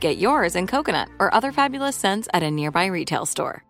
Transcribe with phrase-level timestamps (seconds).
[0.00, 3.64] Get yours in coconut or other fabulous scents at a nearby retail store.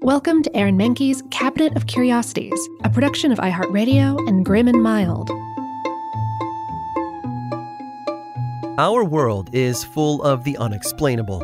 [0.00, 5.30] Welcome to Aaron Mahnke's Cabinet of Curiosities, a production of iHeartRadio and Grim and Mild.
[8.78, 11.42] Our world is full of the unexplainable.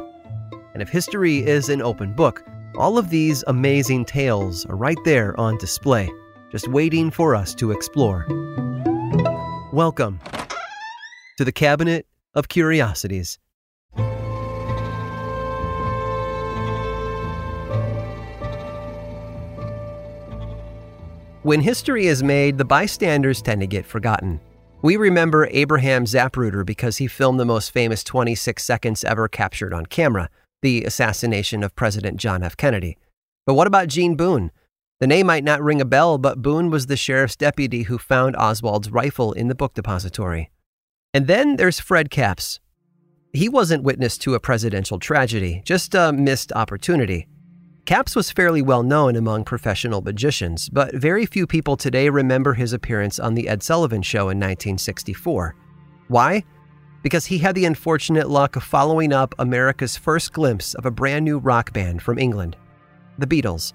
[0.73, 2.43] And if history is an open book,
[2.79, 6.10] all of these amazing tales are right there on display,
[6.56, 8.24] just waiting for us to explore.
[9.74, 10.19] Welcome
[11.37, 13.38] to the Cabinet of Curiosities.
[21.43, 24.41] When history is made, the bystanders tend to get forgotten.
[24.80, 29.85] We remember Abraham Zapruder because he filmed the most famous 26 seconds ever captured on
[29.85, 30.30] camera
[30.63, 32.57] the assassination of President John F.
[32.57, 32.96] Kennedy.
[33.45, 34.51] But what about Gene Boone?
[34.99, 38.35] The name might not ring a bell, but Boone was the sheriff's deputy who found
[38.37, 40.51] Oswald's rifle in the book depository.
[41.13, 42.61] And then there's Fred Kaps.
[43.35, 47.29] He wasn't witness to a presidential tragedy, just a missed opportunity.
[47.85, 52.73] Kapps was fairly well known among professional magicians, but very few people today remember his
[52.73, 55.55] appearance on The Ed Sullivan Show in 1964.
[56.09, 56.43] Why?
[57.03, 61.27] Because he had the unfortunate luck of following up America's first glimpse of a brand
[61.27, 62.57] new rock band from England,
[63.19, 63.75] the Beatles.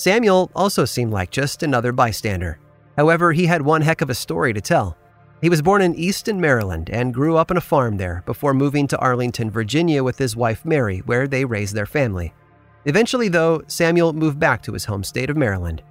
[0.00, 2.58] Samuel also seemed like just another bystander.
[2.96, 4.96] However, he had one heck of a story to tell.
[5.42, 8.86] He was born in Easton, Maryland, and grew up on a farm there before moving
[8.86, 12.32] to Arlington, Virginia with his wife Mary, where they raised their family.
[12.86, 15.82] Eventually, though, Samuel moved back to his home state of Maryland.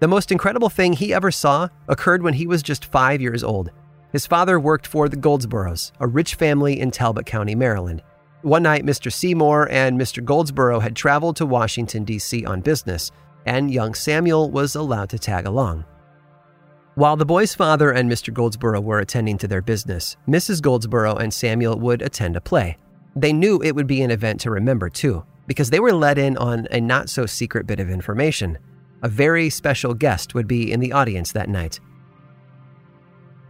[0.00, 3.70] The most incredible thing he ever saw occurred when he was just five years old.
[4.12, 8.02] His father worked for the Goldsboroughs, a rich family in Talbot County, Maryland.
[8.42, 9.12] One night, Mr.
[9.12, 10.24] Seymour and Mr.
[10.24, 12.46] Goldsborough had traveled to Washington, D.C.
[12.46, 13.10] on business,
[13.44, 15.84] and young Samuel was allowed to tag along.
[16.94, 18.32] While the boy's father and Mr.
[18.32, 20.62] Goldsborough were attending to their business, Mrs.
[20.62, 22.78] Goldsborough and Samuel would attend a play.
[23.14, 26.38] They knew it would be an event to remember, too, because they were let in
[26.38, 28.58] on a not so secret bit of information.
[29.02, 31.78] A very special guest would be in the audience that night.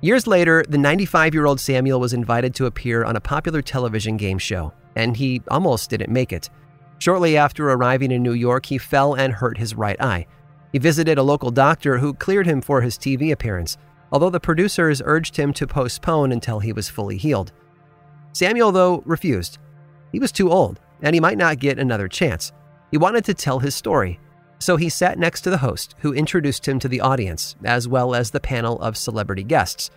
[0.01, 4.17] Years later, the 95 year old Samuel was invited to appear on a popular television
[4.17, 6.51] game show, and he almost didn't make it.
[6.99, 10.27] Shortly after arriving in New York, he fell and hurt his right eye.
[10.73, 13.77] He visited a local doctor who cleared him for his TV appearance,
[14.13, 17.53] although the producers urged him to postpone until he was fully healed.
[18.33, 19.59] Samuel, though, refused.
[20.13, 22.53] He was too old, and he might not get another chance.
[22.91, 24.21] He wanted to tell his story,
[24.59, 28.15] so he sat next to the host, who introduced him to the audience, as well
[28.15, 29.91] as the panel of celebrity guests.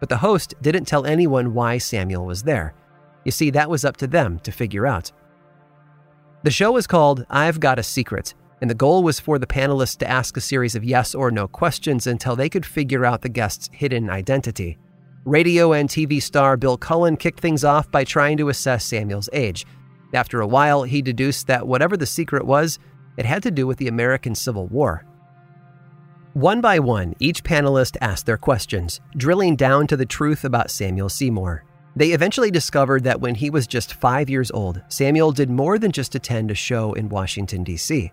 [0.00, 2.74] But the host didn't tell anyone why Samuel was there.
[3.24, 5.12] You see, that was up to them to figure out.
[6.44, 9.98] The show was called I've Got a Secret, and the goal was for the panelists
[9.98, 13.28] to ask a series of yes or no questions until they could figure out the
[13.28, 14.78] guest's hidden identity.
[15.24, 19.66] Radio and TV star Bill Cullen kicked things off by trying to assess Samuel's age.
[20.14, 22.78] After a while, he deduced that whatever the secret was,
[23.16, 25.04] it had to do with the American Civil War.
[26.34, 31.08] One by one, each panelist asked their questions, drilling down to the truth about Samuel
[31.08, 31.64] Seymour.
[31.96, 35.92] They eventually discovered that when he was just five years old, Samuel did more than
[35.92, 38.12] just attend a show in Washington, D.C.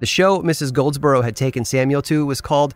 [0.00, 0.72] The show Mrs.
[0.72, 2.74] Goldsborough had taken Samuel to was called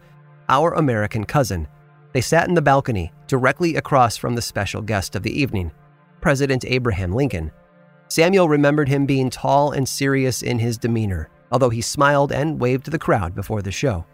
[0.48, 1.66] Our American Cousin.
[2.12, 5.72] They sat in the balcony, directly across from the special guest of the evening,
[6.20, 7.50] President Abraham Lincoln.
[8.08, 12.86] Samuel remembered him being tall and serious in his demeanor, although he smiled and waved
[12.86, 14.06] to the crowd before the show.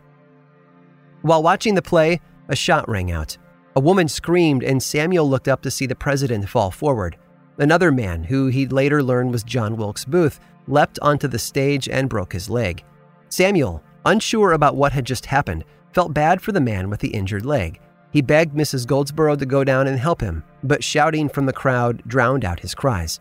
[1.22, 3.38] While watching the play, a shot rang out.
[3.76, 7.16] A woman screamed, and Samuel looked up to see the president fall forward.
[7.58, 10.38] Another man, who he'd later learn was John Wilkes Booth,
[10.68, 12.84] leapt onto the stage and broke his leg.
[13.28, 17.44] Samuel, unsure about what had just happened, felt bad for the man with the injured
[17.44, 17.80] leg.
[18.12, 18.86] He begged Mrs.
[18.86, 22.74] Goldsborough to go down and help him, but shouting from the crowd drowned out his
[22.74, 23.18] cries.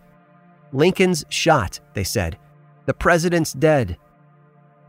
[0.72, 2.38] Lincoln's shot, they said.
[2.86, 3.98] The president's dead.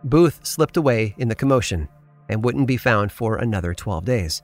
[0.02, 1.88] Booth slipped away in the commotion
[2.28, 4.43] and wouldn't be found for another 12 days.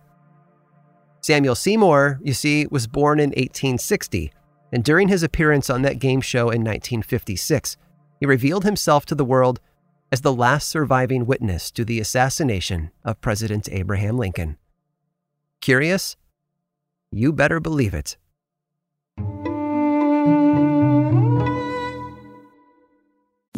[1.21, 4.33] Samuel Seymour, you see, was born in 1860,
[4.73, 7.77] and during his appearance on that game show in 1956,
[8.19, 9.61] he revealed himself to the world
[10.13, 14.57] as the last surviving witness to the assassination of President Abraham Lincoln.
[15.61, 16.17] Curious?
[17.11, 18.17] You better believe it.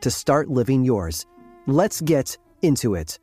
[0.00, 1.26] to start living yours.
[1.66, 3.18] Let's get into it.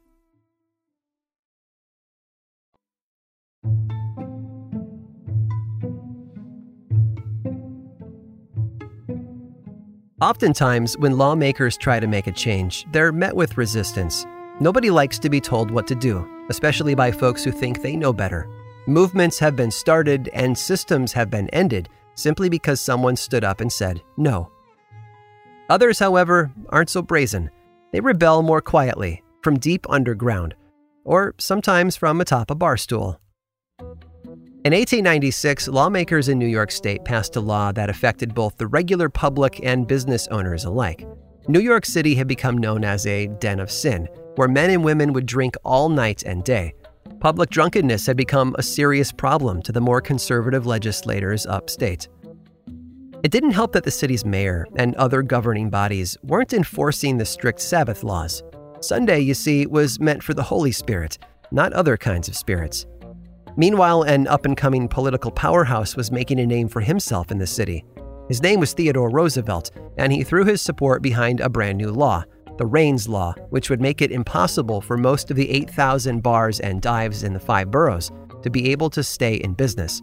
[10.23, 14.25] Oftentimes, when lawmakers try to make a change, they're met with resistance.
[14.61, 18.13] Nobody likes to be told what to do, especially by folks who think they know
[18.13, 18.47] better.
[18.87, 23.69] Movements have been started and systems have been ended simply because someone stood up and
[23.69, 24.52] said no.
[25.69, 27.49] Others, however, aren't so brazen.
[27.91, 30.55] They rebel more quietly, from deep underground,
[31.05, 33.19] or sometimes from atop a bar stool.
[34.65, 39.09] In 1896, lawmakers in New York State passed a law that affected both the regular
[39.09, 41.05] public and business owners alike.
[41.49, 45.11] New York City had become known as a den of sin, where men and women
[45.11, 46.73] would drink all night and day.
[47.19, 52.07] Public drunkenness had become a serious problem to the more conservative legislators upstate.
[53.23, 57.61] It didn't help that the city's mayor and other governing bodies weren't enforcing the strict
[57.61, 58.43] Sabbath laws.
[58.81, 61.17] Sunday, you see, was meant for the Holy Spirit,
[61.49, 62.85] not other kinds of spirits.
[63.55, 67.47] Meanwhile, an up and coming political powerhouse was making a name for himself in the
[67.47, 67.85] city.
[68.27, 72.25] His name was Theodore Roosevelt, and he threw his support behind a brand new law,
[72.57, 76.81] the Raines Law, which would make it impossible for most of the 8,000 bars and
[76.81, 78.11] dives in the five boroughs
[78.41, 80.01] to be able to stay in business.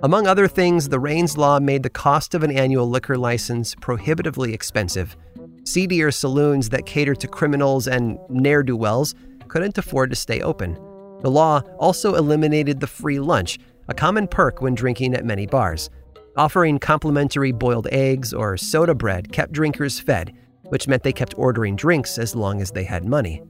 [0.00, 4.54] Among other things, the Raines Law made the cost of an annual liquor license prohibitively
[4.54, 5.16] expensive.
[5.64, 9.16] Seedier saloons that catered to criminals and ne'er do wells
[9.48, 10.74] couldn't afford to stay open.
[11.22, 15.90] The law also eliminated the free lunch, a common perk when drinking at many bars.
[16.36, 20.32] Offering complimentary boiled eggs or soda bread kept drinkers fed,
[20.68, 23.42] which meant they kept ordering drinks as long as they had money.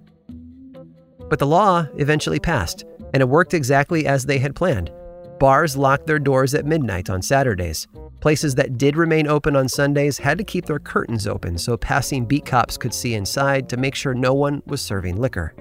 [1.29, 4.91] But the law eventually passed, and it worked exactly as they had planned.
[5.39, 7.87] Bars locked their doors at midnight on Saturdays.
[8.21, 12.25] Places that did remain open on Sundays had to keep their curtains open so passing
[12.27, 15.55] beat cops could see inside to make sure no one was serving liquor.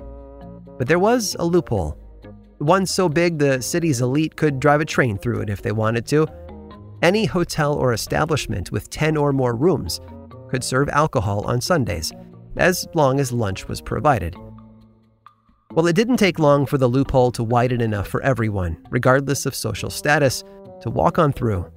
[0.77, 1.97] But there was a loophole.
[2.57, 6.07] One so big the city's elite could drive a train through it if they wanted
[6.07, 6.27] to.
[7.03, 10.01] Any hotel or establishment with 10 or more rooms
[10.49, 12.11] could serve alcohol on Sundays,
[12.55, 14.35] as long as lunch was provided.
[15.73, 19.53] Well, it didn't take long for the loophole to widen enough for everyone, regardless of
[19.53, 20.43] social status,
[20.81, 21.69] to walk on through.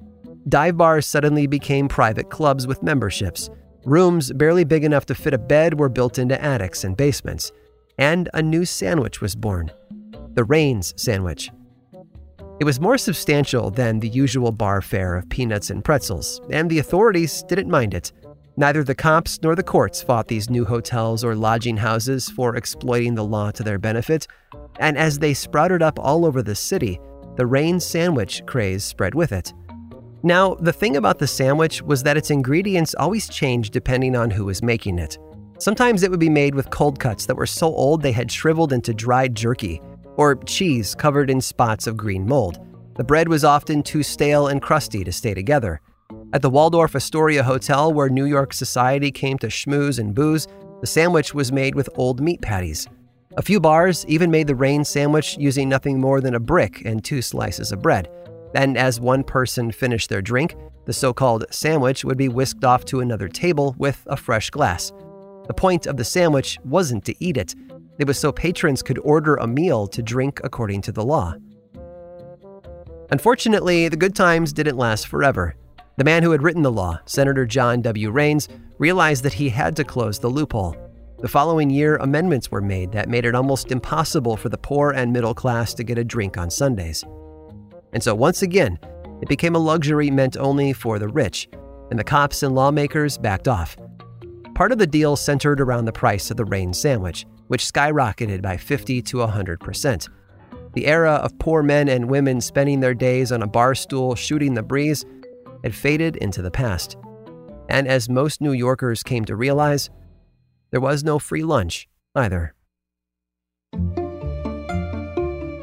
[0.47, 3.49] Dive bars suddenly became private clubs with memberships.
[3.85, 7.51] Rooms barely big enough to fit a bed were built into attics and basements.
[7.97, 9.71] And a new sandwich was born
[10.33, 11.51] the Raines sandwich.
[12.61, 16.79] It was more substantial than the usual bar fare of peanuts and pretzels, and the
[16.79, 18.13] authorities didn't mind it.
[18.61, 23.15] Neither the cops nor the courts fought these new hotels or lodging houses for exploiting
[23.15, 24.27] the law to their benefit,
[24.79, 26.99] and as they sprouted up all over the city,
[27.37, 29.51] the Raines sandwich craze spread with it.
[30.21, 34.45] Now, the thing about the sandwich was that its ingredients always changed depending on who
[34.45, 35.17] was making it.
[35.57, 38.73] Sometimes it would be made with cold cuts that were so old they had shriveled
[38.73, 39.81] into dried jerky,
[40.17, 42.59] or cheese covered in spots of green mold.
[42.95, 45.81] The bread was often too stale and crusty to stay together.
[46.33, 50.47] At the Waldorf Astoria Hotel, where New York society came to schmooze and booze,
[50.79, 52.87] the sandwich was made with old meat patties.
[53.35, 57.03] A few bars even made the Raines sandwich using nothing more than a brick and
[57.03, 58.09] two slices of bread.
[58.55, 62.85] And as one person finished their drink, the so called sandwich would be whisked off
[62.85, 64.91] to another table with a fresh glass.
[65.47, 67.55] The point of the sandwich wasn't to eat it,
[67.99, 71.35] it was so patrons could order a meal to drink according to the law.
[73.11, 75.55] Unfortunately, the good times didn't last forever.
[76.01, 78.09] The man who had written the law, Senator John W.
[78.09, 80.75] Raines, realized that he had to close the loophole.
[81.19, 85.13] The following year, amendments were made that made it almost impossible for the poor and
[85.13, 87.03] middle class to get a drink on Sundays.
[87.93, 88.79] And so, once again,
[89.21, 91.47] it became a luxury meant only for the rich,
[91.91, 93.77] and the cops and lawmakers backed off.
[94.55, 98.57] Part of the deal centered around the price of the Raines sandwich, which skyrocketed by
[98.57, 100.09] 50 to 100%.
[100.73, 104.55] The era of poor men and women spending their days on a bar stool shooting
[104.55, 105.05] the breeze
[105.63, 106.97] had faded into the past.
[107.69, 109.89] And as most New Yorkers came to realize,
[110.71, 112.55] there was no free lunch either.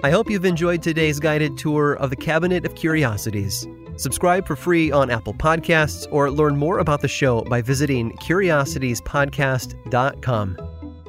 [0.04, 3.66] I hope you've enjoyed today's guided tour of the Cabinet of Curiosities.
[3.96, 10.58] Subscribe for free on Apple Podcasts or learn more about the show by visiting curiositiespodcast.com.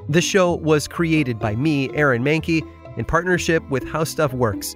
[0.10, 2.64] This show was created by me, Aaron Mahnke,
[2.98, 4.76] in partnership with How Stuff Works